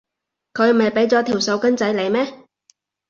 [0.53, 2.25] 佢唔係畀咗條手巾仔你咩？